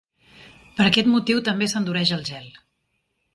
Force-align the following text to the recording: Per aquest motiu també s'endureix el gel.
Per 0.79 0.87
aquest 0.91 1.09
motiu 1.15 1.43
també 1.49 1.67
s'endureix 1.75 2.15
el 2.19 2.25
gel. 2.31 2.49